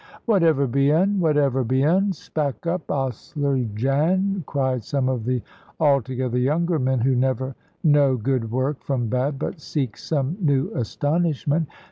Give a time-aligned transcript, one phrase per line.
[0.27, 1.19] "Wuttever be un?
[1.19, 2.11] wuttever be un?
[2.11, 5.43] Spak up, Oasler Jan!" cried some of the
[5.79, 11.67] altogether younger men, who never know good work from bad, but seek some new astonishment.